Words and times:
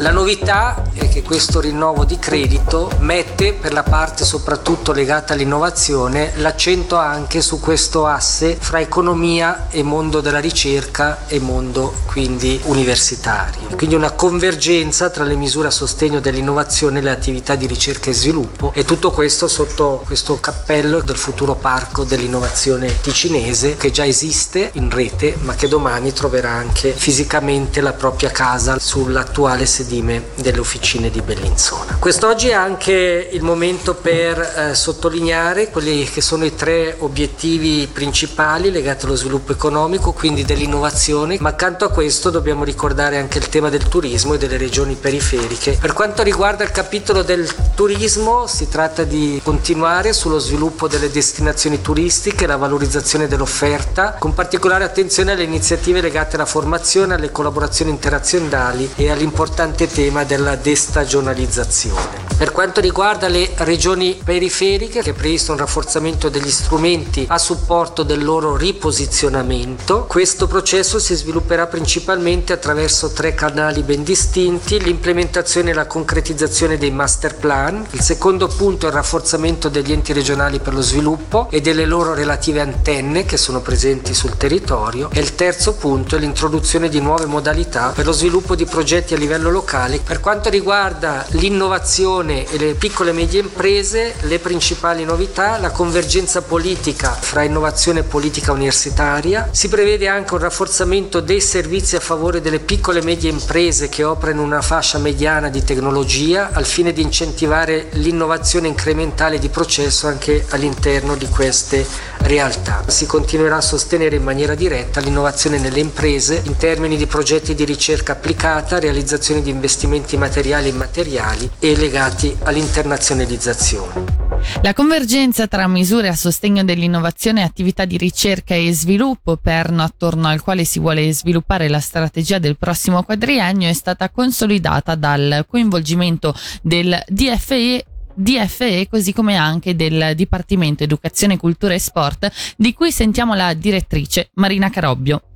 La 0.00 0.12
novità 0.12 0.84
è 0.92 1.08
che 1.08 1.22
questo 1.22 1.58
rinnovo 1.58 2.04
di 2.04 2.20
credito 2.20 2.88
mette 3.00 3.52
per 3.52 3.72
la 3.72 3.82
parte 3.82 4.24
soprattutto 4.24 4.92
legata 4.92 5.32
all'innovazione 5.32 6.34
l'accento 6.36 6.94
anche 6.94 7.40
su 7.40 7.58
questo 7.58 8.06
asse 8.06 8.56
fra 8.60 8.78
economia 8.78 9.66
e 9.70 9.82
mondo 9.82 10.20
della 10.20 10.38
ricerca 10.38 11.26
e 11.26 11.40
mondo 11.40 11.92
quindi 12.06 12.60
universitario. 12.66 13.74
Quindi 13.74 13.96
una 13.96 14.12
convergenza 14.12 15.10
tra 15.10 15.24
le 15.24 15.34
misure 15.34 15.66
a 15.66 15.72
sostegno 15.72 16.20
dell'innovazione 16.20 17.00
e 17.00 17.02
le 17.02 17.10
attività 17.10 17.56
di 17.56 17.66
ricerca 17.66 18.10
e 18.10 18.14
sviluppo 18.14 18.70
e 18.76 18.84
tutto 18.84 19.10
questo 19.10 19.48
sotto 19.48 20.04
questo 20.06 20.38
cappello 20.38 21.00
del 21.00 21.16
futuro 21.16 21.56
parco 21.56 22.04
dell'innovazione 22.04 23.00
ticinese 23.00 23.76
che 23.76 23.90
già 23.90 24.06
esiste 24.06 24.70
in 24.74 24.90
rete 24.90 25.36
ma 25.40 25.56
che 25.56 25.66
domani 25.66 26.12
troverà 26.12 26.50
anche 26.50 26.92
fisicamente 26.92 27.80
la 27.80 27.94
propria 27.94 28.30
casa 28.30 28.78
sull'attuale 28.78 29.66
sedimento 29.66 29.86
sedime 29.88 30.24
delle 30.34 30.58
officine 30.58 31.08
di 31.10 31.22
Bellinzona. 31.22 31.96
Quest'oggi 31.98 32.48
è 32.48 32.52
anche 32.52 33.30
il 33.32 33.42
momento 33.42 33.94
per 33.94 34.38
eh, 34.38 34.74
sottolineare 34.74 35.70
quelli 35.70 36.04
che 36.04 36.20
sono 36.20 36.44
i 36.44 36.54
tre 36.54 36.94
obiettivi 36.98 37.88
principali 37.90 38.70
legati 38.70 39.06
allo 39.06 39.16
sviluppo 39.16 39.52
economico, 39.52 40.12
quindi 40.12 40.44
dell'innovazione, 40.44 41.38
ma 41.40 41.48
accanto 41.48 41.86
a 41.86 41.88
questo 41.88 42.28
dobbiamo 42.28 42.64
ricordare 42.64 43.16
anche 43.16 43.38
il 43.38 43.48
tema 43.48 43.70
del 43.70 43.88
turismo 43.88 44.34
e 44.34 44.38
delle 44.38 44.58
regioni 44.58 44.94
periferiche. 44.94 45.78
Per 45.80 45.94
quanto 45.94 46.22
riguarda 46.22 46.64
il 46.64 46.70
capitolo 46.70 47.22
del 47.22 47.48
turismo, 47.74 48.46
si 48.46 48.68
tratta 48.68 49.04
di 49.04 49.40
continuare 49.42 50.12
sullo 50.12 50.38
sviluppo 50.38 50.86
delle 50.86 51.10
destinazioni 51.10 51.80
turistiche, 51.80 52.46
la 52.46 52.56
valorizzazione 52.56 53.26
dell'offerta, 53.26 54.16
con 54.18 54.34
particolare 54.34 54.84
attenzione 54.84 55.32
alle 55.32 55.44
iniziative 55.44 56.02
legate 56.02 56.36
alla 56.36 56.44
formazione, 56.44 57.14
alle 57.14 57.32
collaborazioni 57.32 57.90
interazionali 57.90 58.90
e 58.96 59.10
all'importante 59.10 59.77
importante 59.78 59.86
tema 59.86 60.24
della 60.24 60.56
destagionalizzazione. 60.56 62.26
Per 62.38 62.52
quanto 62.52 62.80
riguarda 62.80 63.26
le 63.26 63.50
regioni 63.56 64.16
periferiche, 64.22 65.02
che 65.02 65.12
previsto 65.12 65.50
un 65.50 65.58
rafforzamento 65.58 66.28
degli 66.28 66.50
strumenti 66.50 67.26
a 67.28 67.38
supporto 67.38 68.04
del 68.04 68.22
loro 68.22 68.56
riposizionamento, 68.56 70.04
questo 70.04 70.46
processo 70.46 71.00
si 71.00 71.16
svilupperà 71.16 71.66
principalmente 71.66 72.52
attraverso 72.52 73.10
tre 73.10 73.34
canali 73.34 73.82
ben 73.82 74.04
distinti, 74.04 74.80
l'implementazione 74.80 75.70
e 75.70 75.74
la 75.74 75.86
concretizzazione 75.86 76.78
dei 76.78 76.92
master 76.92 77.36
plan, 77.36 77.84
il 77.90 78.00
secondo 78.00 78.46
punto 78.46 78.86
è 78.86 78.88
il 78.88 78.94
rafforzamento 78.94 79.68
degli 79.68 79.90
enti 79.90 80.12
regionali 80.12 80.60
per 80.60 80.74
lo 80.74 80.82
sviluppo 80.82 81.48
e 81.50 81.60
delle 81.60 81.86
loro 81.86 82.14
relative 82.14 82.60
antenne 82.60 83.24
che 83.24 83.36
sono 83.36 83.60
presenti 83.60 84.14
sul 84.14 84.36
territorio 84.36 85.10
e 85.12 85.18
il 85.18 85.34
terzo 85.34 85.74
punto 85.74 86.14
è 86.14 86.20
l'introduzione 86.20 86.88
di 86.88 87.00
nuove 87.00 87.26
modalità 87.26 87.92
per 87.92 88.06
lo 88.06 88.12
sviluppo 88.12 88.54
di 88.54 88.64
progetti 88.64 89.14
a 89.14 89.16
livello 89.16 89.50
locale 89.50 89.67
locali. 89.68 90.00
Per 90.02 90.20
quanto 90.20 90.48
riguarda 90.48 91.26
l'innovazione 91.32 92.50
e 92.50 92.56
le 92.56 92.74
piccole 92.74 93.10
e 93.10 93.12
medie 93.12 93.40
imprese, 93.40 94.14
le 94.20 94.38
principali 94.38 95.04
novità, 95.04 95.58
la 95.58 95.70
convergenza 95.70 96.40
politica 96.40 97.10
fra 97.10 97.42
innovazione 97.42 98.00
e 98.00 98.04
politica 98.04 98.52
universitaria, 98.52 99.50
si 99.52 99.68
prevede 99.68 100.08
anche 100.08 100.32
un 100.32 100.40
rafforzamento 100.40 101.20
dei 101.20 101.42
servizi 101.42 101.96
a 101.96 102.00
favore 102.00 102.40
delle 102.40 102.60
piccole 102.60 103.00
e 103.00 103.04
medie 103.04 103.30
imprese 103.30 103.90
che 103.90 104.04
operano 104.04 104.40
in 104.40 104.46
una 104.46 104.62
fascia 104.62 104.96
mediana 104.96 105.50
di 105.50 105.62
tecnologia 105.62 106.50
al 106.52 106.64
fine 106.64 106.92
di 106.94 107.02
incentivare 107.02 107.88
l'innovazione 107.92 108.68
incrementale 108.68 109.38
di 109.38 109.50
processo 109.50 110.06
anche 110.06 110.46
all'interno 110.50 111.14
di 111.14 111.28
queste 111.28 111.86
realtà. 112.20 112.84
Si 112.86 113.06
continuerà 113.06 113.56
a 113.56 113.60
sostenere 113.60 114.16
in 114.16 114.22
maniera 114.22 114.54
diretta 114.54 115.00
l'innovazione 115.00 115.58
nelle 115.58 115.80
imprese 115.80 116.40
in 116.44 116.56
termini 116.56 116.96
di 116.96 117.06
progetti 117.06 117.54
di 117.54 117.64
ricerca 117.64 118.12
applicata, 118.12 118.78
realizzazione 118.78 119.42
di 119.42 119.50
investimenti 119.58 120.16
materiali 120.16 120.68
e 120.68 120.70
immateriali 120.70 121.50
e 121.58 121.76
legati 121.76 122.34
all'internazionalizzazione. 122.44 124.26
La 124.62 124.72
convergenza 124.72 125.48
tra 125.48 125.66
misure 125.66 126.06
a 126.06 126.14
sostegno 126.14 126.62
dell'innovazione 126.62 127.40
e 127.40 127.44
attività 127.44 127.84
di 127.84 127.96
ricerca 127.96 128.54
e 128.54 128.72
sviluppo, 128.72 129.36
perno 129.36 129.82
attorno 129.82 130.28
al 130.28 130.42
quale 130.42 130.64
si 130.64 130.78
vuole 130.78 131.12
sviluppare 131.12 131.68
la 131.68 131.80
strategia 131.80 132.38
del 132.38 132.56
prossimo 132.56 133.02
quadriennio, 133.02 133.68
è 133.68 133.72
stata 133.72 134.08
consolidata 134.10 134.94
dal 134.94 135.44
coinvolgimento 135.48 136.34
del 136.62 137.02
DFE 137.08 137.84
DFE 138.18 138.88
così 138.90 139.12
come 139.12 139.36
anche 139.36 139.76
del 139.76 140.12
Dipartimento 140.16 140.82
Educazione, 140.82 141.36
Cultura 141.36 141.74
e 141.74 141.78
Sport 141.78 142.28
di 142.56 142.72
cui 142.72 142.90
sentiamo 142.90 143.34
la 143.34 143.54
direttrice 143.54 144.30
Marina 144.34 144.70
Carobbio. 144.70 145.27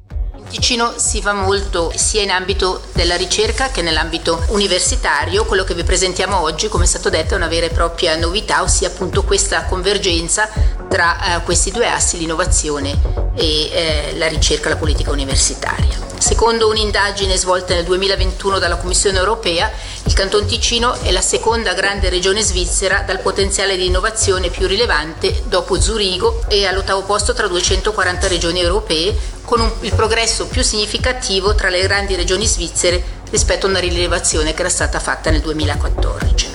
Ticino 0.48 0.94
si 0.96 1.20
fa 1.22 1.32
molto 1.32 1.92
sia 1.94 2.22
in 2.22 2.30
ambito 2.30 2.82
della 2.92 3.16
ricerca 3.16 3.70
che 3.70 3.82
nell'ambito 3.82 4.44
universitario. 4.48 5.44
Quello 5.44 5.64
che 5.64 5.74
vi 5.74 5.84
presentiamo 5.84 6.40
oggi, 6.40 6.68
come 6.68 6.84
è 6.84 6.86
stato 6.86 7.08
detto, 7.08 7.34
è 7.34 7.36
una 7.36 7.48
vera 7.48 7.66
e 7.66 7.70
propria 7.70 8.16
novità, 8.16 8.62
ossia 8.62 8.88
appunto 8.88 9.22
questa 9.22 9.64
convergenza 9.64 10.48
tra 10.88 11.36
eh, 11.36 11.42
questi 11.42 11.70
due 11.70 11.88
assi, 11.88 12.18
l'innovazione 12.18 12.98
e 13.34 13.70
eh, 13.70 14.14
la 14.16 14.28
ricerca, 14.28 14.68
la 14.68 14.76
politica 14.76 15.10
universitaria. 15.10 16.10
Secondo 16.22 16.68
un'indagine 16.68 17.36
svolta 17.36 17.74
nel 17.74 17.84
2021 17.84 18.60
dalla 18.60 18.76
Commissione 18.76 19.18
europea, 19.18 19.68
il 20.04 20.12
Canton 20.12 20.46
Ticino 20.46 20.94
è 21.00 21.10
la 21.10 21.20
seconda 21.20 21.74
grande 21.74 22.08
regione 22.10 22.42
svizzera 22.42 23.02
dal 23.04 23.18
potenziale 23.18 23.76
di 23.76 23.86
innovazione 23.86 24.48
più 24.48 24.68
rilevante 24.68 25.42
dopo 25.46 25.80
Zurigo 25.80 26.44
e 26.46 26.64
all'ottavo 26.64 27.02
posto 27.02 27.32
tra 27.32 27.48
240 27.48 28.28
regioni 28.28 28.60
europee, 28.60 29.16
con 29.52 29.60
un, 29.60 29.70
il 29.80 29.94
progresso 29.94 30.46
più 30.46 30.62
significativo 30.62 31.54
tra 31.54 31.68
le 31.68 31.82
grandi 31.82 32.14
regioni 32.14 32.46
svizzere 32.46 33.20
rispetto 33.28 33.66
a 33.66 33.68
una 33.68 33.80
rilevazione 33.80 34.54
che 34.54 34.60
era 34.60 34.70
stata 34.70 34.98
fatta 34.98 35.28
nel 35.28 35.42
2014. 35.42 36.51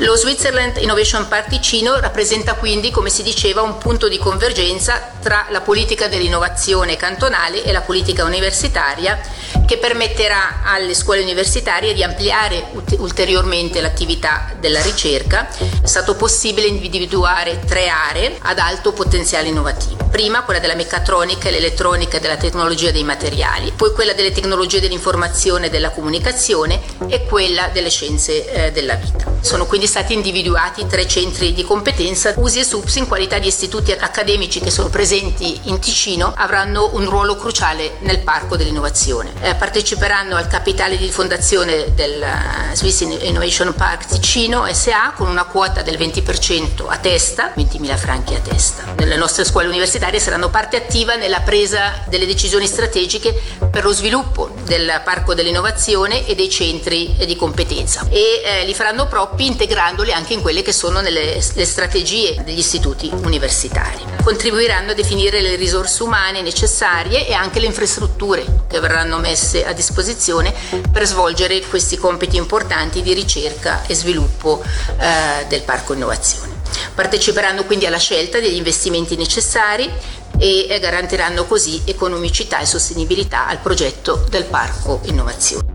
Lo 0.00 0.16
Switzerland 0.16 0.78
Innovation 0.78 1.28
Park 1.28 1.48
Ticino 1.48 2.00
rappresenta 2.00 2.54
quindi, 2.54 2.90
come 2.90 3.10
si 3.10 3.22
diceva, 3.22 3.60
un 3.60 3.76
punto 3.76 4.08
di 4.08 4.16
convergenza 4.16 5.12
tra 5.20 5.44
la 5.50 5.60
politica 5.60 6.08
dell'innovazione 6.08 6.96
cantonale 6.96 7.62
e 7.62 7.70
la 7.70 7.82
politica 7.82 8.24
universitaria 8.24 9.20
che 9.66 9.76
permetterà 9.76 10.62
alle 10.64 10.94
scuole 10.94 11.20
universitarie 11.20 11.92
di 11.92 12.02
ampliare 12.02 12.70
ulteriormente 12.96 13.82
l'attività 13.82 14.54
della 14.58 14.80
ricerca. 14.80 15.48
È 15.48 15.86
stato 15.86 16.16
possibile 16.16 16.66
individuare 16.66 17.60
tre 17.66 17.88
aree 17.88 18.38
ad 18.40 18.58
alto 18.58 18.92
potenziale 18.92 19.48
innovativo. 19.48 20.08
Prima 20.10 20.42
quella 20.42 20.60
della 20.60 20.74
meccatronica 20.74 21.48
e 21.48 21.52
l'elettronica 21.52 22.16
e 22.16 22.20
della 22.20 22.36
tecnologia 22.36 22.90
dei 22.90 23.04
materiali, 23.04 23.70
poi 23.76 23.92
quella 23.92 24.14
delle 24.14 24.32
tecnologie 24.32 24.80
dell'informazione 24.80 25.66
e 25.66 25.70
della 25.70 25.90
comunicazione 25.90 26.80
e 27.06 27.24
quella 27.26 27.68
delle 27.70 27.90
scienze 27.90 28.50
eh, 28.50 28.72
della 28.72 28.94
vita. 28.94 29.30
Sono 29.40 29.66
quindi 29.66 29.86
stati 29.90 30.14
individuati 30.14 30.86
tre 30.86 31.04
centri 31.08 31.52
di 31.52 31.64
competenza. 31.64 32.32
USI 32.36 32.60
e 32.60 32.64
SUPS 32.64 32.94
in 32.94 33.08
qualità 33.08 33.40
di 33.40 33.48
istituti 33.48 33.90
accademici 33.90 34.60
che 34.60 34.70
sono 34.70 34.88
presenti 34.88 35.62
in 35.64 35.80
Ticino 35.80 36.32
avranno 36.36 36.90
un 36.92 37.10
ruolo 37.10 37.34
cruciale 37.34 37.96
nel 38.02 38.20
parco 38.20 38.56
dell'innovazione. 38.56 39.32
Eh, 39.40 39.56
parteciperanno 39.56 40.36
al 40.36 40.46
capitale 40.46 40.96
di 40.96 41.10
fondazione 41.10 41.92
del 41.92 42.22
eh, 42.22 42.76
Swiss 42.76 43.00
Innovation 43.00 43.74
Park 43.74 44.06
Ticino 44.06 44.72
SA 44.72 45.12
con 45.16 45.26
una 45.26 45.42
quota 45.44 45.82
del 45.82 45.98
20% 45.98 46.84
a 46.86 46.96
testa, 46.98 47.52
20.000 47.56 47.96
franchi 47.96 48.34
a 48.34 48.38
testa. 48.38 48.94
Le 48.96 49.16
nostre 49.16 49.44
scuole 49.44 49.66
universitarie 49.66 50.20
saranno 50.20 50.50
parte 50.50 50.76
attiva 50.76 51.16
nella 51.16 51.40
presa 51.40 52.04
delle 52.06 52.26
decisioni 52.26 52.68
strategiche 52.68 53.34
per 53.68 53.82
lo 53.82 53.92
sviluppo 53.92 54.50
del 54.62 55.00
parco 55.02 55.34
dell'innovazione 55.34 56.24
e 56.28 56.36
dei 56.36 56.48
centri 56.48 57.16
di 57.26 57.34
competenza 57.34 58.06
e 58.08 58.42
eh, 58.44 58.64
li 58.64 58.74
faranno 58.74 59.08
propri 59.08 59.46
integrati 59.46 59.78
integrandoli 59.80 60.12
anche 60.12 60.34
in 60.34 60.42
quelle 60.42 60.60
che 60.60 60.72
sono 60.72 61.00
nelle 61.00 61.40
strategie 61.40 62.42
degli 62.44 62.58
istituti 62.58 63.10
universitari. 63.24 63.98
Contribuiranno 64.22 64.90
a 64.90 64.94
definire 64.94 65.40
le 65.40 65.56
risorse 65.56 66.02
umane 66.02 66.42
necessarie 66.42 67.26
e 67.26 67.32
anche 67.32 67.60
le 67.60 67.66
infrastrutture 67.66 68.44
che 68.68 68.78
verranno 68.78 69.18
messe 69.18 69.64
a 69.64 69.72
disposizione 69.72 70.52
per 70.92 71.06
svolgere 71.06 71.60
questi 71.60 71.96
compiti 71.96 72.36
importanti 72.36 73.00
di 73.00 73.14
ricerca 73.14 73.86
e 73.86 73.94
sviluppo 73.94 74.62
eh, 74.98 75.46
del 75.48 75.62
parco 75.62 75.94
innovazione. 75.94 76.58
Parteciperanno 76.94 77.64
quindi 77.64 77.86
alla 77.86 77.98
scelta 77.98 78.38
degli 78.38 78.56
investimenti 78.56 79.16
necessari 79.16 79.90
e 80.38 80.78
garantiranno 80.78 81.46
così 81.46 81.80
economicità 81.86 82.60
e 82.60 82.66
sostenibilità 82.66 83.46
al 83.46 83.58
progetto 83.58 84.26
del 84.28 84.44
parco 84.44 85.00
innovazione. 85.04 85.69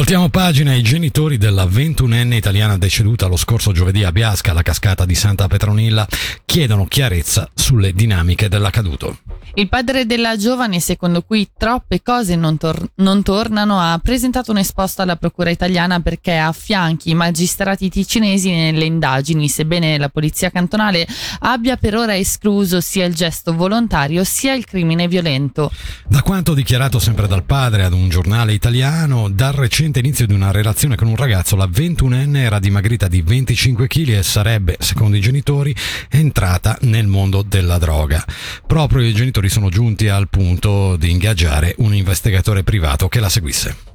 Voltiamo 0.00 0.30
pagina 0.30 0.70
ai 0.70 0.80
genitori 0.80 1.36
della 1.36 1.66
21enne 1.66 2.32
italiana 2.32 2.78
deceduta 2.78 3.26
lo 3.26 3.36
scorso 3.36 3.70
giovedì 3.70 4.02
a 4.02 4.10
Biasca, 4.10 4.52
alla 4.52 4.62
cascata 4.62 5.04
di 5.04 5.14
Santa 5.14 5.46
Petronilla, 5.46 6.08
chiedono 6.46 6.86
chiarezza 6.86 7.50
sulle 7.52 7.92
dinamiche 7.92 8.48
dell'accaduto. 8.48 9.18
Il 9.54 9.68
padre 9.68 10.06
della 10.06 10.36
giovane, 10.36 10.78
secondo 10.80 11.22
cui 11.22 11.48
troppe 11.56 12.02
cose 12.02 12.36
non, 12.36 12.56
tor- 12.56 12.90
non, 12.96 13.22
tornano, 13.22 13.80
ha 13.80 13.98
presentato 14.02 14.52
un 14.52 14.58
esposto 14.58 15.02
alla 15.02 15.16
Procura 15.16 15.50
italiana 15.50 16.00
perché 16.00 16.36
affianchi 16.36 17.10
i 17.10 17.14
magistrati 17.14 17.88
ticinesi 17.88 18.50
nelle 18.50 18.84
indagini, 18.84 19.48
sebbene 19.48 19.98
la 19.98 20.08
polizia 20.08 20.50
cantonale 20.50 21.06
abbia 21.40 21.76
per 21.76 21.96
ora 21.96 22.16
escluso 22.16 22.80
sia 22.80 23.04
il 23.04 23.14
gesto 23.14 23.54
volontario 23.54 24.22
sia 24.24 24.54
il 24.54 24.64
crimine 24.64 25.08
violento. 25.08 25.72
Da 26.06 26.22
quanto 26.22 26.54
dichiarato 26.54 26.98
sempre 26.98 27.26
dal 27.26 27.42
padre 27.42 27.84
ad 27.84 27.92
un 27.92 28.08
giornale 28.08 28.52
italiano, 28.52 29.28
dal 29.28 29.52
recente 29.52 29.98
inizio 29.98 30.26
di 30.26 30.32
una 30.32 30.52
relazione 30.52 30.94
con 30.94 31.08
un 31.08 31.16
ragazzo, 31.16 31.56
la 31.56 31.66
21enne 31.66 32.36
era 32.36 32.58
dimagrita 32.60 33.08
di 33.08 33.20
25 33.20 33.86
kg 33.88 34.08
e 34.10 34.22
sarebbe, 34.22 34.76
secondo 34.78 35.16
i 35.16 35.20
genitori, 35.20 35.74
entrata 36.08 36.78
nel 36.82 37.06
mondo 37.06 37.42
della 37.42 37.78
droga. 37.78 38.24
Proprio 38.66 39.02
i 39.02 39.12
genitori 39.12 39.39
sono 39.48 39.68
giunti 39.68 40.08
al 40.08 40.28
punto 40.28 40.96
di 40.96 41.10
ingaggiare 41.10 41.74
un 41.78 41.94
investigatore 41.94 42.62
privato 42.62 43.08
che 43.08 43.20
la 43.20 43.28
seguisse. 43.28 43.89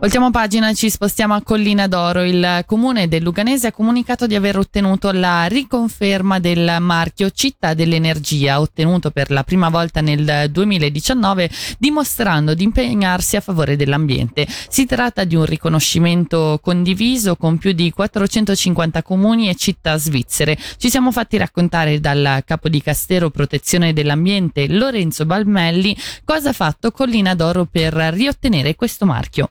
Voltiamo 0.00 0.30
pagina 0.30 0.70
e 0.70 0.74
ci 0.74 0.88
spostiamo 0.88 1.34
a 1.34 1.42
Collina 1.42 1.86
d'Oro. 1.86 2.22
Il 2.22 2.62
comune 2.64 3.06
del 3.06 3.22
Luganese 3.22 3.66
ha 3.66 3.72
comunicato 3.72 4.26
di 4.26 4.34
aver 4.34 4.56
ottenuto 4.56 5.12
la 5.12 5.44
riconferma 5.44 6.38
del 6.38 6.78
marchio 6.80 7.30
Città 7.30 7.74
dell'Energia, 7.74 8.60
ottenuto 8.60 9.10
per 9.10 9.30
la 9.30 9.44
prima 9.44 9.68
volta 9.68 10.00
nel 10.00 10.50
2019, 10.50 11.50
dimostrando 11.78 12.54
di 12.54 12.64
impegnarsi 12.64 13.36
a 13.36 13.40
favore 13.40 13.76
dell'ambiente. 13.76 14.46
Si 14.48 14.86
tratta 14.86 15.24
di 15.24 15.34
un 15.34 15.44
riconoscimento 15.44 16.58
condiviso 16.62 17.36
con 17.36 17.58
più 17.58 17.72
di 17.72 17.90
450 17.90 19.02
comuni 19.02 19.50
e 19.50 19.54
città 19.54 19.98
svizzere. 19.98 20.56
Ci 20.78 20.88
siamo 20.88 21.12
fatti 21.12 21.36
raccontare 21.36 22.00
dal 22.00 22.42
capo 22.46 22.68
di 22.70 22.80
Castero 22.80 23.28
Protezione 23.28 23.92
dell'Ambiente 23.92 24.66
Lorenzo 24.66 25.26
Balmelli 25.26 25.94
cosa 26.24 26.50
ha 26.50 26.54
fatto 26.54 26.90
Collina 26.90 27.34
d'Oro 27.34 27.66
per 27.66 27.92
riottenere 27.92 28.74
questo 28.74 29.04
marchio. 29.04 29.50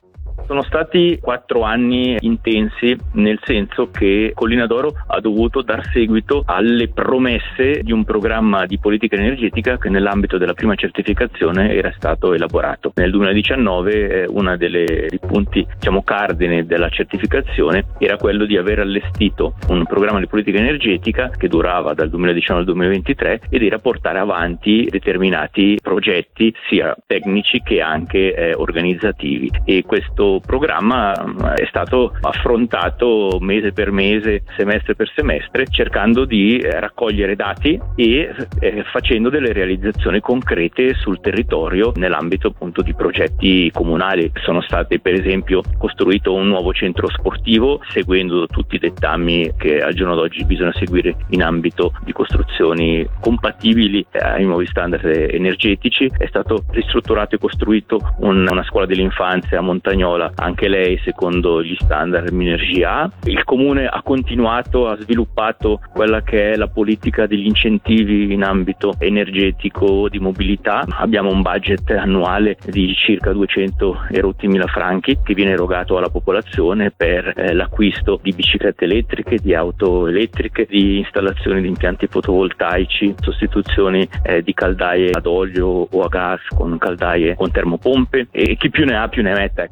Sono 0.50 0.64
stati 0.64 1.16
quattro 1.22 1.62
anni 1.62 2.16
intensi, 2.18 2.96
nel 3.12 3.38
senso 3.44 3.88
che 3.92 4.32
Collina 4.34 4.66
d'Oro 4.66 4.92
ha 5.06 5.20
dovuto 5.20 5.62
dar 5.62 5.88
seguito 5.92 6.42
alle 6.44 6.88
promesse 6.88 7.82
di 7.84 7.92
un 7.92 8.02
programma 8.02 8.66
di 8.66 8.76
politica 8.80 9.14
energetica 9.14 9.78
che 9.78 9.88
nell'ambito 9.88 10.38
della 10.38 10.54
prima 10.54 10.74
certificazione 10.74 11.72
era 11.72 11.92
stato 11.96 12.34
elaborato. 12.34 12.90
Nel 12.96 13.12
2019 13.12 14.22
eh, 14.22 14.26
uno 14.28 14.56
dei 14.56 15.20
punti 15.24 15.64
diciamo, 15.72 16.02
cardine 16.02 16.66
della 16.66 16.88
certificazione 16.88 17.84
era 17.98 18.16
quello 18.16 18.44
di 18.44 18.56
aver 18.56 18.80
allestito 18.80 19.54
un 19.68 19.84
programma 19.84 20.18
di 20.18 20.26
politica 20.26 20.58
energetica 20.58 21.30
che 21.30 21.46
durava 21.46 21.94
dal 21.94 22.10
2019 22.10 22.62
al 22.62 22.74
2023 22.74 23.40
ed 23.50 23.62
era 23.62 23.78
portare 23.78 24.18
avanti 24.18 24.88
determinati 24.90 25.78
progetti 25.80 26.52
sia 26.68 26.92
tecnici 27.06 27.62
che 27.62 27.80
anche 27.80 28.34
eh, 28.34 28.54
organizzativi 28.54 29.48
e 29.64 29.84
questo 29.86 30.39
programma 30.40 31.12
mm, 31.12 31.38
è 31.56 31.66
stato 31.68 32.12
affrontato 32.20 33.38
mese 33.40 33.72
per 33.72 33.90
mese, 33.90 34.42
semestre 34.56 34.94
per 34.94 35.10
semestre, 35.14 35.66
cercando 35.66 36.24
di 36.24 36.58
eh, 36.58 36.78
raccogliere 36.80 37.36
dati 37.36 37.80
e 37.94 38.34
eh, 38.60 38.84
facendo 38.90 39.28
delle 39.28 39.52
realizzazioni 39.52 40.20
concrete 40.20 40.94
sul 40.94 41.20
territorio 41.20 41.92
nell'ambito 41.96 42.48
appunto 42.48 42.82
di 42.82 42.94
progetti 42.94 43.70
comunali. 43.72 44.30
Sono 44.42 44.60
state 44.60 45.00
per 45.00 45.14
esempio 45.14 45.62
costruito 45.78 46.34
un 46.34 46.48
nuovo 46.48 46.72
centro 46.72 47.08
sportivo 47.08 47.80
seguendo 47.88 48.46
tutti 48.46 48.76
i 48.76 48.78
dettami 48.78 49.52
che 49.56 49.80
al 49.80 49.94
giorno 49.94 50.14
d'oggi 50.14 50.44
bisogna 50.44 50.72
seguire 50.72 51.16
in 51.28 51.42
ambito 51.42 51.92
di 52.02 52.12
costruzioni 52.12 53.06
compatibili 53.20 54.04
eh, 54.10 54.18
ai 54.18 54.44
nuovi 54.44 54.66
standard 54.66 55.04
energetici. 55.04 56.10
È 56.16 56.26
stato 56.26 56.64
ristrutturato 56.70 57.34
e 57.34 57.38
costruito 57.38 57.98
un, 58.18 58.46
una 58.48 58.64
scuola 58.64 58.86
dell'infanzia 58.86 59.58
a 59.58 59.62
Montagnola 59.62 60.29
anche 60.36 60.68
lei 60.68 60.98
secondo 61.04 61.62
gli 61.62 61.76
standard 61.78 62.30
Minergia. 62.30 63.10
Il 63.24 63.44
comune 63.44 63.86
ha 63.86 64.02
continuato, 64.02 64.88
ha 64.88 64.96
sviluppato 64.96 65.80
quella 65.92 66.22
che 66.22 66.52
è 66.52 66.56
la 66.56 66.68
politica 66.68 67.26
degli 67.26 67.46
incentivi 67.46 68.32
in 68.32 68.42
ambito 68.42 68.94
energetico 68.98 70.08
di 70.08 70.18
mobilità. 70.18 70.84
Abbiamo 70.88 71.30
un 71.30 71.42
budget 71.42 71.90
annuale 71.90 72.56
di 72.66 72.94
circa 72.94 73.32
200 73.32 74.06
erotti 74.10 74.46
mila 74.46 74.66
franchi 74.66 75.18
che 75.22 75.34
viene 75.34 75.52
erogato 75.52 75.96
alla 75.96 76.08
popolazione 76.08 76.90
per 76.90 77.32
eh, 77.36 77.52
l'acquisto 77.52 78.18
di 78.22 78.32
biciclette 78.32 78.84
elettriche, 78.84 79.36
di 79.36 79.54
auto 79.54 80.06
elettriche, 80.06 80.66
di 80.68 80.98
installazioni 80.98 81.60
di 81.60 81.68
impianti 81.68 82.06
fotovoltaici, 82.06 83.14
sostituzioni 83.20 84.08
eh, 84.22 84.42
di 84.42 84.52
caldaie 84.54 85.10
ad 85.12 85.26
olio 85.26 85.66
o 85.90 86.00
a 86.02 86.08
gas 86.08 86.40
con 86.54 86.76
caldaie 86.78 87.34
con 87.34 87.50
termopompe 87.50 88.28
e 88.30 88.56
chi 88.56 88.70
più 88.70 88.84
ne 88.84 88.96
ha 88.96 89.08
più 89.08 89.22
ne 89.22 89.32
metta. 89.32 89.68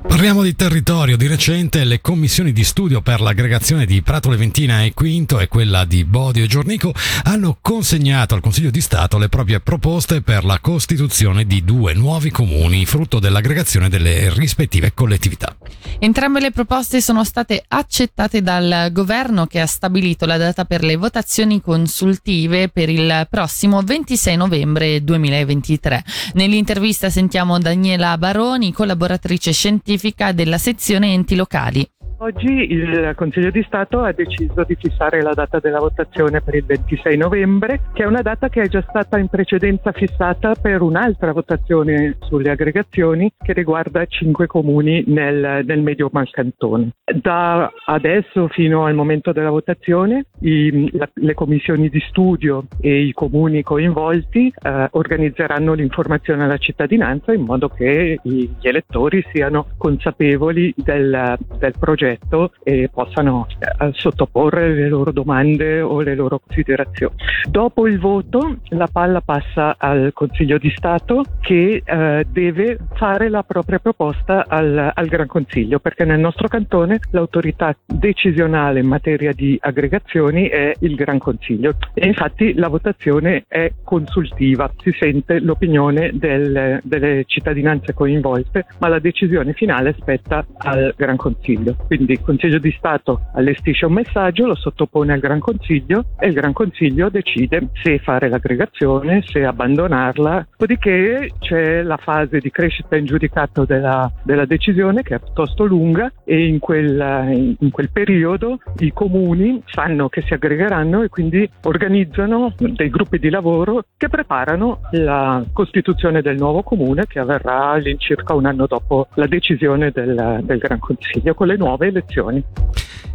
Parliamo 0.00 0.42
di 0.42 0.54
territorio. 0.56 1.16
Di 1.16 1.26
recente 1.26 1.84
le 1.84 2.00
commissioni 2.00 2.52
di 2.52 2.64
studio 2.64 3.00
per 3.00 3.20
l'aggregazione 3.20 3.84
di 3.84 4.02
Prato 4.02 4.30
Leventina 4.30 4.82
e 4.82 4.94
Quinto 4.94 5.38
e 5.38 5.48
quella 5.48 5.84
di 5.84 6.04
Bodio 6.04 6.44
e 6.44 6.46
Giornico 6.46 6.92
hanno 7.24 7.58
consegnato 7.60 8.34
al 8.34 8.40
Consiglio 8.40 8.70
di 8.70 8.80
Stato 8.80 9.18
le 9.18 9.28
proprie 9.28 9.60
proposte 9.60 10.22
per 10.22 10.44
la 10.44 10.58
costituzione 10.60 11.46
di 11.46 11.64
due 11.64 11.94
nuovi 11.94 12.30
comuni, 12.30 12.86
frutto 12.86 13.18
dell'aggregazione 13.18 13.88
delle 13.88 14.32
rispettive 14.34 14.94
collettività. 14.94 15.56
Entrambe 15.98 16.40
le 16.40 16.52
proposte 16.52 17.00
sono 17.00 17.22
state 17.22 17.64
accettate 17.66 18.40
dal 18.40 18.90
governo 18.92 19.46
che 19.46 19.60
ha 19.60 19.66
stabilito 19.66 20.26
la 20.26 20.36
data 20.36 20.64
per 20.64 20.82
le 20.82 20.96
votazioni 20.96 21.60
consultive 21.60 22.68
per 22.68 22.88
il 22.88 23.26
prossimo 23.28 23.82
26 23.82 24.36
novembre 24.36 25.02
2023. 25.02 26.04
Nell'intervista 26.34 27.10
sentiamo 27.10 27.58
Daniela 27.58 28.16
Baroni, 28.16 28.72
collaboratrice 28.72 29.52
scientifica 29.52 29.96
scientifica 29.98 30.32
della 30.32 30.58
sezione 30.58 31.12
enti 31.12 31.34
locali. 31.34 31.86
Oggi 32.20 32.72
il 32.72 33.12
Consiglio 33.14 33.50
di 33.50 33.62
Stato 33.62 34.00
ha 34.00 34.10
deciso 34.10 34.64
di 34.64 34.74
fissare 34.74 35.22
la 35.22 35.34
data 35.34 35.60
della 35.60 35.78
votazione 35.78 36.40
per 36.40 36.56
il 36.56 36.64
26 36.64 37.16
novembre, 37.16 37.82
che 37.92 38.02
è 38.02 38.06
una 38.06 38.22
data 38.22 38.48
che 38.48 38.62
è 38.62 38.66
già 38.66 38.84
stata 38.88 39.18
in 39.18 39.28
precedenza 39.28 39.92
fissata 39.92 40.56
per 40.60 40.82
un'altra 40.82 41.30
votazione 41.30 42.16
sulle 42.22 42.50
aggregazioni 42.50 43.32
che 43.40 43.52
riguarda 43.52 44.04
cinque 44.06 44.48
comuni 44.48 45.04
nel, 45.06 45.64
nel 45.64 45.80
medio 45.80 46.08
Malcantone. 46.10 46.90
Da 47.04 47.70
adesso 47.86 48.48
fino 48.48 48.84
al 48.84 48.94
momento 48.94 49.30
della 49.30 49.50
votazione 49.50 50.24
i, 50.40 50.90
la, 50.96 51.08
le 51.14 51.34
commissioni 51.34 51.88
di 51.88 52.00
studio 52.08 52.64
e 52.80 53.00
i 53.00 53.12
comuni 53.12 53.62
coinvolti 53.62 54.52
eh, 54.60 54.88
organizzeranno 54.90 55.72
l'informazione 55.72 56.42
alla 56.42 56.58
cittadinanza 56.58 57.32
in 57.32 57.42
modo 57.42 57.68
che 57.68 58.18
gli 58.24 58.48
elettori 58.62 59.24
siano 59.32 59.68
consapevoli 59.76 60.74
del, 60.76 61.38
del 61.60 61.74
progetto 61.78 62.06
progetto 62.08 62.52
e 62.62 62.88
possano 62.92 63.46
eh, 63.58 63.90
sottoporre 63.92 64.72
le 64.74 64.88
loro 64.88 65.12
domande 65.12 65.80
o 65.80 66.00
le 66.00 66.14
loro 66.14 66.38
considerazioni. 66.38 67.14
Dopo 67.48 67.86
il 67.86 67.98
voto 67.98 68.58
la 68.70 68.88
palla 68.90 69.20
passa 69.20 69.76
al 69.78 70.12
Consiglio 70.14 70.58
di 70.58 70.72
Stato 70.74 71.24
che 71.40 71.82
eh, 71.84 72.26
deve 72.30 72.78
fare 72.94 73.28
la 73.28 73.42
propria 73.42 73.78
proposta 73.78 74.46
al, 74.46 74.92
al 74.94 75.06
Gran 75.06 75.26
Consiglio 75.26 75.78
perché 75.78 76.04
nel 76.04 76.18
nostro 76.18 76.48
cantone 76.48 77.00
l'autorità 77.10 77.76
decisionale 77.84 78.80
in 78.80 78.86
materia 78.86 79.32
di 79.32 79.58
aggregazioni 79.60 80.48
è 80.48 80.72
il 80.80 80.94
Gran 80.94 81.18
Consiglio 81.18 81.74
e 81.94 82.06
infatti 82.06 82.54
la 82.54 82.68
votazione 82.68 83.44
è 83.48 83.72
consultiva, 83.82 84.70
si 84.78 84.92
sente 84.98 85.40
l'opinione 85.40 86.10
del, 86.14 86.80
delle 86.82 87.24
cittadinanze 87.26 87.92
coinvolte 87.94 88.66
ma 88.78 88.88
la 88.88 88.98
decisione 88.98 89.52
finale 89.52 89.94
spetta 89.98 90.46
al 90.58 90.94
Gran 90.96 91.16
Consiglio. 91.16 91.76
Quindi 91.86 91.97
quindi 91.98 92.12
il 92.12 92.20
Consiglio 92.20 92.58
di 92.58 92.72
Stato 92.78 93.22
allestisce 93.34 93.86
un 93.86 93.94
messaggio, 93.94 94.46
lo 94.46 94.54
sottopone 94.54 95.12
al 95.12 95.18
Gran 95.18 95.40
Consiglio 95.40 96.04
e 96.18 96.28
il 96.28 96.32
Gran 96.32 96.52
Consiglio 96.52 97.08
decide 97.08 97.70
se 97.82 97.98
fare 97.98 98.28
l'aggregazione, 98.28 99.22
se 99.24 99.44
abbandonarla. 99.44 100.46
Dopodiché 100.50 101.32
c'è 101.40 101.82
la 101.82 101.96
fase 101.96 102.38
di 102.38 102.52
crescita 102.52 102.94
in 102.94 103.04
giudicato 103.04 103.64
della, 103.64 104.10
della 104.22 104.44
decisione 104.44 105.02
che 105.02 105.16
è 105.16 105.18
piuttosto 105.18 105.64
lunga 105.64 106.12
e 106.24 106.46
in 106.46 106.60
quel, 106.60 107.56
in 107.58 107.70
quel 107.70 107.90
periodo 107.90 108.58
i 108.78 108.92
comuni 108.92 109.60
sanno 109.66 110.08
che 110.08 110.22
si 110.22 110.34
aggregheranno 110.34 111.02
e 111.02 111.08
quindi 111.08 111.50
organizzano 111.62 112.54
dei 112.56 112.90
gruppi 112.90 113.18
di 113.18 113.28
lavoro 113.28 113.86
che 113.96 114.08
preparano 114.08 114.82
la 114.92 115.44
costituzione 115.52 116.22
del 116.22 116.36
nuovo 116.36 116.62
comune 116.62 117.06
che 117.08 117.18
avverrà 117.18 117.70
all'incirca 117.70 118.34
un 118.34 118.46
anno 118.46 118.66
dopo 118.66 119.08
la 119.14 119.26
decisione 119.26 119.90
del, 119.90 120.42
del 120.44 120.58
Gran 120.58 120.78
Consiglio 120.78 121.34
con 121.34 121.48
le 121.48 121.56
nuove 121.56 121.87
elezioni. 121.88 122.44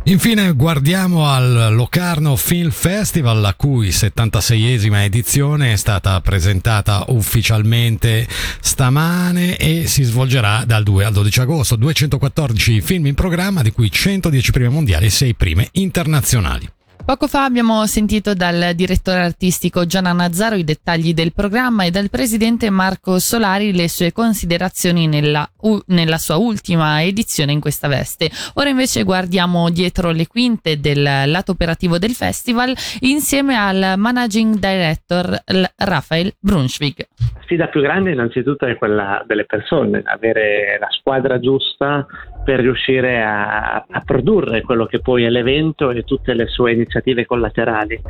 Infine 0.05 0.51
guardiamo 0.51 1.29
al 1.29 1.69
Locarno 1.73 2.35
Film 2.35 2.71
Festival, 2.71 3.39
la 3.39 3.53
cui 3.53 3.87
76esima 3.87 5.01
edizione 5.03 5.71
è 5.71 5.75
stata 5.77 6.19
presentata 6.19 7.05
ufficialmente 7.07 8.27
stamane 8.59 9.55
e 9.55 9.87
si 9.87 10.03
svolgerà 10.03 10.65
dal 10.65 10.83
2 10.83 11.05
al 11.05 11.13
12 11.13 11.39
agosto. 11.39 11.75
214 11.77 12.81
film 12.81 13.05
in 13.05 13.15
programma, 13.15 13.61
di 13.61 13.71
cui 13.71 13.89
110 13.89 14.51
prime 14.51 14.69
mondiali 14.69 15.05
e 15.05 15.09
6 15.09 15.35
prime 15.35 15.69
internazionali. 15.71 16.69
Poco 17.05 17.27
fa 17.27 17.43
abbiamo 17.43 17.85
sentito 17.85 18.33
dal 18.33 18.73
direttore 18.75 19.19
artistico 19.19 19.85
Gianna 19.85 20.13
Nazzaro 20.13 20.55
i 20.55 20.63
dettagli 20.63 21.13
del 21.13 21.33
programma 21.33 21.83
e 21.83 21.91
dal 21.91 22.09
presidente 22.09 22.69
Marco 22.69 23.19
Solari 23.19 23.75
le 23.75 23.89
sue 23.89 24.13
considerazioni 24.13 25.05
nella, 25.07 25.45
u, 25.63 25.77
nella 25.87 26.17
sua 26.17 26.37
ultima 26.37 27.03
edizione 27.03 27.51
in 27.51 27.59
questa 27.59 27.89
veste. 27.89 28.29
Ora 28.53 28.69
invece 28.69 29.03
guardiamo 29.03 29.69
dietro 29.69 30.11
le 30.11 30.27
quinte 30.27 30.79
del 30.79 31.03
lato 31.03 31.51
operativo 31.51 31.97
del 31.97 32.11
festival 32.11 32.73
insieme 33.01 33.57
al 33.57 33.95
managing 33.97 34.55
director 34.55 35.43
Rafael 35.75 36.33
Brunschwig. 36.39 37.05
La 37.35 37.41
sfida 37.43 37.67
più 37.67 37.81
grande 37.81 38.11
innanzitutto 38.11 38.65
è 38.65 38.77
quella 38.77 39.21
delle 39.27 39.43
persone, 39.43 40.03
avere 40.05 40.77
la 40.79 40.87
squadra 40.89 41.37
giusta 41.37 42.07
per 42.43 42.59
riuscire 42.59 43.23
a, 43.23 43.85
a 43.89 44.01
produrre 44.05 44.61
quello 44.61 44.85
che 44.85 44.99
poi 44.99 45.23
è 45.23 45.29
l'evento 45.29 45.91
e 45.91 46.03
tutte 46.03 46.33
le 46.33 46.47
sue 46.47 46.73
iniziative 46.73 47.25
collaterali. 47.25 48.01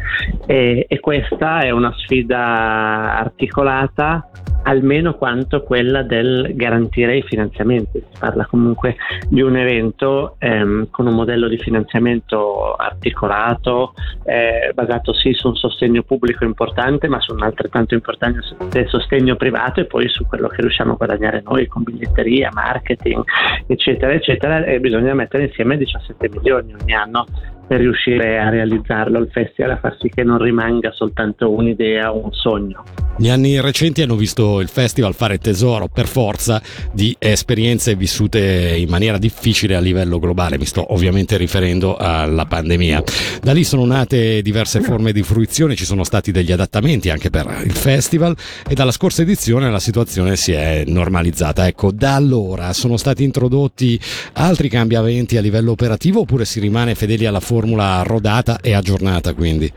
E, 0.45 0.85
e 0.87 0.99
questa 0.99 1.59
è 1.59 1.69
una 1.69 1.93
sfida 1.95 3.17
articolata 3.17 4.29
almeno 4.63 5.15
quanto 5.15 5.61
quella 5.63 6.03
del 6.03 6.51
garantire 6.55 7.17
i 7.17 7.21
finanziamenti. 7.23 8.03
Si 8.11 8.19
parla 8.19 8.45
comunque 8.45 8.95
di 9.29 9.41
un 9.41 9.55
evento 9.55 10.35
ehm, 10.39 10.89
con 10.89 11.07
un 11.07 11.15
modello 11.15 11.47
di 11.47 11.57
finanziamento 11.57 12.73
articolato, 12.75 13.93
eh, 14.23 14.71
basato 14.73 15.13
sì 15.13 15.33
su 15.33 15.49
un 15.49 15.55
sostegno 15.55 16.03
pubblico 16.03 16.43
importante, 16.43 17.07
ma 17.07 17.19
su 17.19 17.33
un 17.33 17.43
altrettanto 17.43 17.93
importante 17.93 18.41
sostegno 18.87 19.35
privato 19.35 19.79
e 19.79 19.85
poi 19.85 20.07
su 20.09 20.25
quello 20.25 20.47
che 20.47 20.61
riusciamo 20.61 20.93
a 20.93 20.95
guadagnare 20.95 21.41
noi 21.43 21.67
con 21.67 21.83
biglietteria, 21.83 22.49
marketing, 22.53 23.23
eccetera, 23.67 24.13
eccetera. 24.13 24.63
E 24.63 24.79
bisogna 24.79 25.13
mettere 25.13 25.43
insieme 25.45 25.77
17 25.77 26.29
milioni 26.29 26.73
ogni 26.73 26.93
anno 26.93 27.25
per 27.67 27.79
riuscire 27.79 28.39
a 28.39 28.49
realizzarlo 28.49 29.19
il 29.19 29.29
festival, 29.31 29.71
a 29.71 29.77
far 29.77 29.97
sì 29.99 30.09
che 30.09 30.23
non 30.23 30.37
rimanga 30.37 30.91
soltanto 30.91 31.51
un'idea 31.51 32.13
o 32.13 32.25
un 32.25 32.33
sogno. 32.33 32.83
Gli 33.15 33.29
anni 33.29 33.61
recenti 33.61 34.01
hanno 34.01 34.15
visto 34.15 34.59
il 34.59 34.67
festival 34.67 35.13
fare 35.13 35.37
tesoro 35.37 35.87
per 35.87 36.07
forza 36.07 36.59
di 36.91 37.15
esperienze 37.19 37.95
vissute 37.95 38.75
in 38.75 38.89
maniera 38.89 39.19
difficile 39.19 39.75
a 39.75 39.79
livello 39.79 40.17
globale, 40.17 40.57
mi 40.57 40.65
sto 40.65 40.93
ovviamente 40.93 41.37
riferendo 41.37 41.95
alla 41.95 42.45
pandemia. 42.45 43.03
Da 43.41 43.53
lì 43.53 43.63
sono 43.63 43.85
nate 43.85 44.41
diverse 44.41 44.81
forme 44.81 45.11
di 45.11 45.21
fruizione, 45.21 45.75
ci 45.75 45.85
sono 45.85 46.03
stati 46.03 46.31
degli 46.31 46.51
adattamenti 46.51 47.11
anche 47.11 47.29
per 47.29 47.61
il 47.63 47.73
festival 47.73 48.35
e 48.67 48.73
dalla 48.73 48.91
scorsa 48.91 49.21
edizione 49.21 49.69
la 49.69 49.79
situazione 49.79 50.35
si 50.35 50.51
è 50.51 50.83
normalizzata. 50.87 51.67
Ecco, 51.67 51.91
da 51.91 52.15
allora 52.15 52.73
sono 52.73 52.97
stati 52.97 53.23
introdotti 53.23 53.99
altri 54.33 54.69
cambiamenti 54.69 55.37
a 55.37 55.41
livello 55.41 55.71
operativo 55.71 56.21
oppure 56.21 56.45
si 56.45 56.59
rimane 56.59 56.95
fedeli 56.95 57.27
alla 57.27 57.39
formula 57.53 58.01
rodata 58.03 58.57
e 58.61 58.73
aggiornata 58.73 59.35
quindi? 59.35 59.71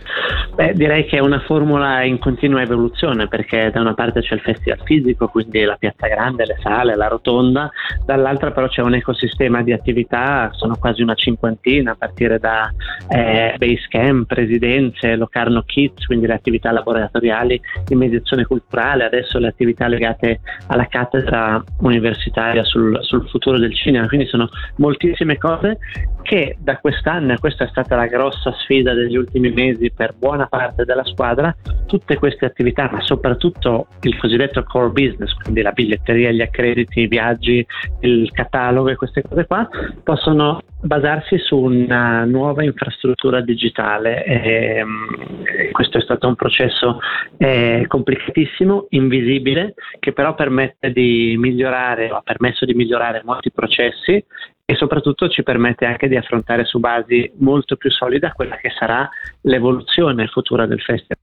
Beh, 0.57 0.73
direi 0.73 1.05
che 1.05 1.19
è 1.19 1.21
una 1.21 1.41
formula 1.41 2.03
in 2.03 2.19
continua 2.19 2.63
evoluzione 2.63 3.29
perché 3.29 3.71
da 3.71 3.83
una 3.83 3.93
parte 3.93 4.23
c'è 4.23 4.37
il 4.37 4.41
festival 4.41 4.81
fisico, 4.85 5.29
quindi 5.29 5.63
la 5.65 5.77
piazza 5.79 6.07
grande, 6.09 6.47
le 6.47 6.57
sale, 6.63 6.97
la 6.97 7.09
rotonda, 7.09 7.71
dall'altra 8.07 8.53
però 8.53 8.67
c'è 8.67 8.81
un 8.81 8.95
ecosistema 8.95 9.63
di 9.63 9.75
attività, 9.75 10.49
sono 10.53 10.77
quasi 10.77 11.03
una 11.03 11.13
cinquantina 11.13 11.91
a 11.91 11.97
partire 11.99 12.39
da 12.39 12.73
eh, 13.11 13.55
Basecamp, 13.59 14.31
residenze, 14.31 15.17
Locarno 15.17 15.61
Kids, 15.61 16.07
quindi 16.07 16.27
le 16.27 16.33
attività 16.33 16.73
laboratoriali 16.73 17.61
di 17.85 17.95
mediazione 17.95 18.47
culturale, 18.47 19.05
adesso 19.05 19.39
le 19.39 19.49
attività 19.49 19.89
legate 19.89 20.41
alla 20.69 20.87
cattedra 20.87 21.63
universitaria 21.81 22.65
sul, 22.65 22.97
sul 23.03 23.29
futuro 23.29 23.59
del 23.59 23.77
cinema, 23.77 24.09
quindi 24.09 24.27
sono 24.27 24.49
moltissime 24.77 25.37
cose 25.37 25.77
che 26.23 26.57
da 26.59 26.79
quest'anno, 26.79 27.35
e 27.35 27.39
questa 27.39 27.66
è 27.67 27.69
stata 27.69 27.97
la 27.97 28.07
grossa 28.07 28.53
sfida 28.61 28.95
degli 28.95 29.17
ultimi 29.17 29.51
mesi 29.51 29.91
per 29.91 30.15
buona 30.17 30.47
parte 30.47 30.85
della 30.85 31.05
squadra 31.05 31.55
tutte 31.87 32.17
queste 32.17 32.47
attività, 32.47 32.89
ma 32.91 33.01
soprattutto 33.01 33.87
il 34.03 34.17
cosiddetto 34.19 34.63
core 34.65 34.91
business, 34.91 35.33
quindi 35.35 35.63
la 35.63 35.73
biglietteria, 35.73 36.31
gli 36.31 36.43
accrediti, 36.43 37.01
i 37.03 37.07
viaggi, 37.07 37.65
il 38.01 38.31
catalogo 38.33 38.89
e 38.89 38.97
queste 38.97 39.23
cose 39.23 39.47
qua, 39.47 39.69
possono 40.03 40.63
basarsi 40.81 41.39
su 41.39 41.57
una 41.57 42.25
nuova 42.25 42.63
infrastruttura 42.65 43.41
digitale. 43.41 44.25
E, 44.25 44.83
um, 44.83 45.43
questo 45.73 45.99
è 45.99 46.01
stato 46.01 46.29
un 46.29 46.35
processo 46.35 46.99
eh, 47.37 47.85
complicatissimo, 47.87 48.87
invisibile, 48.91 49.75
che 49.99 50.13
però 50.13 50.35
permette 50.35 50.91
di 50.91 51.37
migliorare, 51.39 52.11
o 52.11 52.17
ha 52.17 52.23
permesso 52.23 52.65
di 52.65 52.75
migliorare 52.75 53.23
molti 53.25 53.51
processi 53.51 54.25
e 54.69 54.75
soprattutto 54.75 55.29
ci 55.29 55.45
permette 55.45 55.87
anche 55.87 56.09
di 56.09 56.17
affrontare 56.17 56.65
su 56.65 56.81
basi 56.81 57.31
molto 57.39 57.77
più 57.77 57.89
solide 57.91 58.33
quella 58.35 58.57
che 58.57 58.71
sarà 58.77 59.09
l'evoluzione 59.43 60.27
futura 60.27 60.67
del 60.67 60.81
festival. 60.81 61.23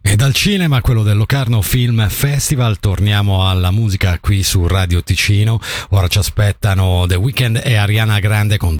E 0.00 0.16
dal 0.16 0.32
cinema, 0.34 0.80
quello 0.80 1.02
del 1.02 1.16
Locarno 1.16 1.60
Film 1.62 2.06
Festival, 2.08 2.78
torniamo 2.78 3.48
alla 3.48 3.70
musica 3.70 4.18
qui 4.18 4.42
su 4.42 4.66
Radio 4.66 5.02
Ticino. 5.02 5.58
Ora 5.90 6.08
ci 6.08 6.18
aspettano 6.18 7.04
The 7.06 7.16
Weeknd 7.16 7.60
e 7.62 7.76
Ariana 7.76 8.18
Grande 8.18 8.56
con 8.56 8.72